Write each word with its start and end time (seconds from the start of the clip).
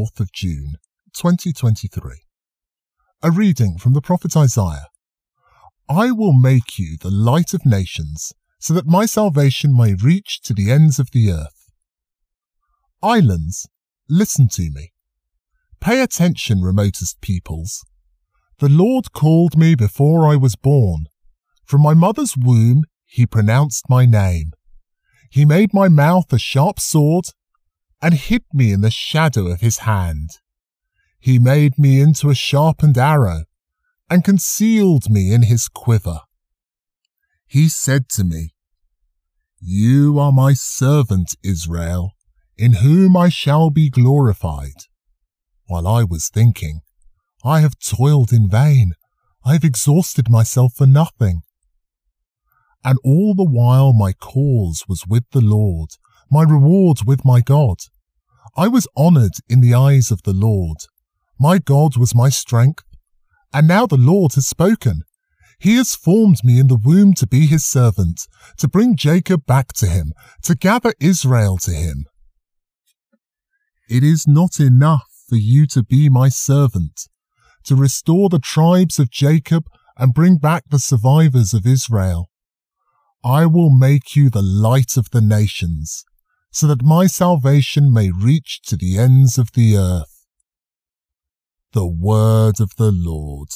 4th 0.00 0.20
of 0.20 0.32
June, 0.32 0.76
2023. 1.12 2.22
A 3.22 3.30
reading 3.30 3.76
from 3.76 3.92
the 3.92 4.00
prophet 4.00 4.34
Isaiah. 4.34 4.86
I 5.90 6.10
will 6.10 6.32
make 6.32 6.78
you 6.78 6.96
the 6.98 7.10
light 7.10 7.52
of 7.52 7.66
nations, 7.66 8.32
so 8.58 8.72
that 8.72 8.86
my 8.86 9.04
salvation 9.04 9.76
may 9.76 9.94
reach 9.94 10.40
to 10.42 10.54
the 10.54 10.70
ends 10.70 10.98
of 10.98 11.10
the 11.10 11.30
earth. 11.30 11.70
Islands, 13.02 13.68
listen 14.08 14.48
to 14.52 14.70
me. 14.72 14.92
Pay 15.80 16.00
attention, 16.00 16.62
remotest 16.62 17.20
peoples. 17.20 17.84
The 18.58 18.70
Lord 18.70 19.12
called 19.12 19.58
me 19.58 19.74
before 19.74 20.26
I 20.26 20.36
was 20.36 20.56
born. 20.56 21.06
From 21.66 21.82
my 21.82 21.92
mother's 21.92 22.36
womb, 22.38 22.84
he 23.04 23.26
pronounced 23.26 23.84
my 23.90 24.06
name. 24.06 24.52
He 25.30 25.44
made 25.44 25.74
my 25.74 25.88
mouth 25.88 26.32
a 26.32 26.38
sharp 26.38 26.80
sword 26.80 27.26
and 28.02 28.14
hid 28.14 28.44
me 28.52 28.72
in 28.72 28.80
the 28.80 28.90
shadow 28.90 29.46
of 29.48 29.60
his 29.60 29.78
hand. 29.78 30.30
He 31.18 31.38
made 31.38 31.78
me 31.78 32.00
into 32.00 32.30
a 32.30 32.34
sharpened 32.34 32.96
arrow 32.96 33.44
and 34.08 34.24
concealed 34.24 35.10
me 35.10 35.32
in 35.32 35.42
his 35.42 35.68
quiver. 35.68 36.20
He 37.46 37.68
said 37.68 38.08
to 38.10 38.24
me, 38.24 38.54
You 39.60 40.18
are 40.18 40.32
my 40.32 40.54
servant 40.54 41.34
Israel, 41.42 42.12
in 42.56 42.74
whom 42.74 43.16
I 43.16 43.28
shall 43.28 43.70
be 43.70 43.90
glorified. 43.90 44.86
While 45.66 45.86
I 45.86 46.04
was 46.04 46.28
thinking, 46.28 46.80
I 47.44 47.60
have 47.60 47.78
toiled 47.78 48.32
in 48.32 48.48
vain, 48.48 48.92
I 49.44 49.54
have 49.54 49.64
exhausted 49.64 50.28
myself 50.28 50.74
for 50.74 50.86
nothing. 50.86 51.42
And 52.84 52.98
all 53.04 53.34
the 53.34 53.44
while 53.44 53.92
my 53.92 54.12
cause 54.12 54.84
was 54.88 55.06
with 55.06 55.24
the 55.32 55.40
Lord, 55.40 55.90
my 56.30 56.42
reward 56.42 56.98
with 57.06 57.24
my 57.24 57.40
God. 57.40 57.78
I 58.56 58.68
was 58.68 58.88
honored 58.96 59.34
in 59.48 59.60
the 59.60 59.74
eyes 59.74 60.10
of 60.10 60.22
the 60.22 60.32
Lord. 60.32 60.78
My 61.38 61.58
God 61.58 61.96
was 61.96 62.14
my 62.14 62.28
strength. 62.28 62.84
And 63.52 63.66
now 63.66 63.86
the 63.86 63.96
Lord 63.96 64.34
has 64.34 64.46
spoken. 64.46 65.02
He 65.58 65.76
has 65.76 65.94
formed 65.94 66.38
me 66.42 66.58
in 66.58 66.68
the 66.68 66.80
womb 66.82 67.14
to 67.14 67.26
be 67.26 67.46
his 67.46 67.66
servant, 67.66 68.22
to 68.58 68.68
bring 68.68 68.96
Jacob 68.96 69.44
back 69.44 69.72
to 69.74 69.86
him, 69.86 70.12
to 70.42 70.54
gather 70.54 70.94
Israel 71.00 71.58
to 71.58 71.72
him. 71.72 72.06
It 73.88 74.02
is 74.02 74.26
not 74.26 74.60
enough 74.60 75.08
for 75.28 75.36
you 75.36 75.66
to 75.68 75.82
be 75.82 76.08
my 76.08 76.28
servant, 76.28 77.08
to 77.64 77.76
restore 77.76 78.28
the 78.28 78.38
tribes 78.38 78.98
of 78.98 79.10
Jacob 79.10 79.64
and 79.98 80.14
bring 80.14 80.38
back 80.38 80.64
the 80.70 80.78
survivors 80.78 81.52
of 81.52 81.66
Israel. 81.66 82.30
I 83.22 83.44
will 83.44 83.70
make 83.70 84.16
you 84.16 84.30
the 84.30 84.42
light 84.42 84.96
of 84.96 85.10
the 85.10 85.20
nations, 85.20 86.04
so 86.50 86.66
that 86.66 86.82
my 86.82 87.06
salvation 87.06 87.92
may 87.92 88.10
reach 88.10 88.60
to 88.62 88.76
the 88.76 88.98
ends 88.98 89.38
of 89.38 89.52
the 89.52 89.76
earth. 89.76 90.26
The 91.72 91.86
word 91.86 92.60
of 92.60 92.74
the 92.76 92.90
Lord. 92.90 93.48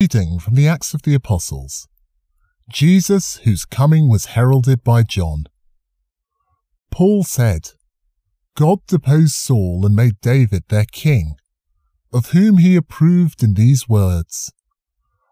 Reading 0.00 0.38
from 0.38 0.54
the 0.54 0.68
Acts 0.68 0.94
of 0.94 1.02
the 1.02 1.14
Apostles. 1.14 1.88
Jesus, 2.70 3.38
whose 3.38 3.64
coming 3.64 4.08
was 4.08 4.26
heralded 4.26 4.84
by 4.84 5.02
John. 5.02 5.46
Paul 6.92 7.24
said, 7.24 7.70
God 8.54 8.78
deposed 8.86 9.34
Saul 9.34 9.84
and 9.84 9.96
made 9.96 10.20
David 10.20 10.64
their 10.68 10.84
king, 10.84 11.34
of 12.12 12.30
whom 12.30 12.58
he 12.58 12.76
approved 12.76 13.42
in 13.42 13.54
these 13.54 13.88
words 13.88 14.52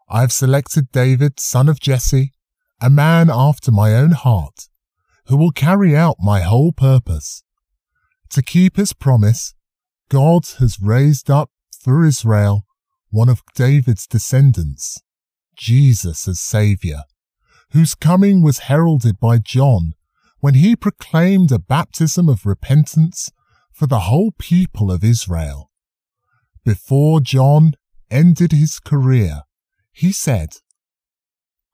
I 0.08 0.20
have 0.20 0.32
selected 0.32 0.92
David, 0.92 1.40
son 1.40 1.68
of 1.68 1.80
Jesse, 1.80 2.32
a 2.80 2.88
man 2.88 3.28
after 3.28 3.72
my 3.72 3.94
own 3.94 4.12
heart, 4.12 4.68
who 5.26 5.36
will 5.36 5.50
carry 5.50 5.96
out 5.96 6.16
my 6.20 6.42
whole 6.42 6.70
purpose. 6.70 7.42
To 8.30 8.42
keep 8.42 8.76
his 8.76 8.92
promise, 8.92 9.54
God 10.08 10.46
has 10.58 10.78
raised 10.80 11.28
up 11.28 11.50
for 11.80 12.04
Israel 12.04 12.66
one 13.10 13.28
of 13.28 13.42
David's 13.54 14.06
descendants, 14.06 15.02
Jesus 15.56 16.28
as 16.28 16.38
Saviour, 16.38 17.02
whose 17.72 17.94
coming 17.94 18.42
was 18.42 18.60
heralded 18.70 19.18
by 19.18 19.38
John 19.38 19.92
when 20.38 20.54
he 20.54 20.76
proclaimed 20.76 21.50
a 21.50 21.58
baptism 21.58 22.28
of 22.28 22.46
repentance 22.46 23.30
for 23.72 23.86
the 23.86 24.00
whole 24.00 24.32
people 24.38 24.92
of 24.92 25.02
Israel. 25.02 25.70
Before 26.66 27.20
John 27.20 27.72
ended 28.10 28.52
his 28.52 28.78
career, 28.80 29.44
he 29.92 30.12
said, 30.12 30.48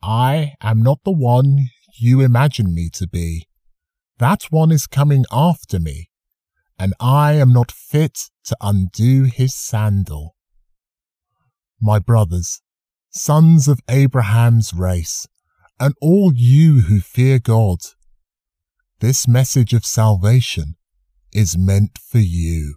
I 0.03 0.53
am 0.60 0.82
not 0.82 1.00
the 1.04 1.10
one 1.10 1.69
you 1.98 2.20
imagine 2.20 2.72
me 2.72 2.91
to 2.94 3.08
be. 3.08 3.48
That 4.19 4.44
one 4.50 4.70
is 4.70 4.86
coming 4.86 5.25
after 5.32 5.81
me, 5.81 6.10
and 6.78 6.94
I 7.00 7.32
am 7.32 7.52
not 7.52 7.72
fit 7.72 8.31
to 8.44 8.56
undo 8.60 9.25
his 9.25 9.54
sandal 9.54 10.36
my 11.82 11.98
brothers, 11.98 12.62
sons 13.10 13.66
of 13.66 13.81
Abraham's 13.91 14.72
race, 14.72 15.26
and 15.81 15.94
all 16.00 16.32
you 16.32 16.82
who 16.82 17.00
fear 17.00 17.41
God. 17.41 17.78
This 19.00 19.26
message 19.26 19.75
of 19.75 19.84
salvation 19.84 20.76
is 21.32 21.58
meant 21.58 21.98
for 21.98 22.20
you. 22.20 22.76